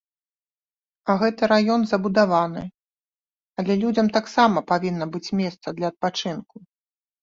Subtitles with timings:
[1.13, 2.65] А гэты раён забудаваны,
[3.61, 6.55] але людзям таксама павінна быць месца для адпачынку.